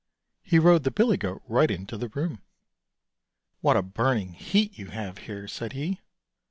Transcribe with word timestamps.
He 0.41 0.57
rode 0.57 0.83
the 0.83 0.89
billy 0.89 1.15
goat 1.17 1.43
right 1.47 1.69
into 1.69 1.95
the 1.95 2.09
room." 2.09 2.41
What 3.61 3.77
a 3.77 3.83
burning 3.83 4.33
heat 4.33 4.75
you 4.79 4.87
have 4.87 5.19
here," 5.19 5.47
said 5.47 5.73
he. 5.73 6.01